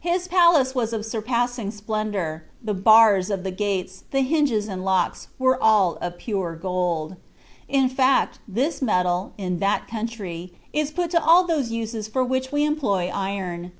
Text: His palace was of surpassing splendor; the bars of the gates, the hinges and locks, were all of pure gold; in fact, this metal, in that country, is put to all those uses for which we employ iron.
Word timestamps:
His 0.00 0.28
palace 0.28 0.74
was 0.74 0.92
of 0.92 1.06
surpassing 1.06 1.70
splendor; 1.70 2.44
the 2.62 2.74
bars 2.74 3.30
of 3.30 3.42
the 3.42 3.50
gates, 3.50 4.04
the 4.10 4.20
hinges 4.20 4.68
and 4.68 4.84
locks, 4.84 5.28
were 5.38 5.56
all 5.62 5.94
of 6.02 6.18
pure 6.18 6.54
gold; 6.56 7.16
in 7.68 7.88
fact, 7.88 8.38
this 8.46 8.82
metal, 8.82 9.32
in 9.38 9.60
that 9.60 9.88
country, 9.88 10.52
is 10.74 10.90
put 10.90 11.10
to 11.12 11.24
all 11.24 11.46
those 11.46 11.70
uses 11.70 12.06
for 12.06 12.22
which 12.22 12.52
we 12.52 12.66
employ 12.66 13.08
iron. 13.14 13.72